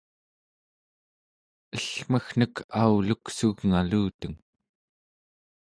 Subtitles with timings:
[1.77, 4.37] ellmeggnek auluksugngaluteng